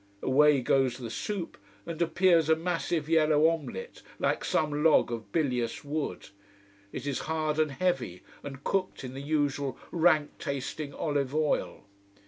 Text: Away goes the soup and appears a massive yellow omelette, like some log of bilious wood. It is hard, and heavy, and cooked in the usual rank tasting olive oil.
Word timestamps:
Away 0.23 0.61
goes 0.61 0.97
the 0.97 1.11
soup 1.11 1.59
and 1.85 2.01
appears 2.01 2.49
a 2.49 2.55
massive 2.55 3.07
yellow 3.07 3.47
omelette, 3.47 4.01
like 4.17 4.43
some 4.43 4.83
log 4.83 5.11
of 5.11 5.31
bilious 5.31 5.83
wood. 5.83 6.29
It 6.91 7.05
is 7.05 7.19
hard, 7.29 7.59
and 7.59 7.69
heavy, 7.69 8.23
and 8.41 8.63
cooked 8.63 9.03
in 9.03 9.13
the 9.13 9.21
usual 9.21 9.77
rank 9.91 10.31
tasting 10.39 10.91
olive 10.91 11.35
oil. 11.35 11.83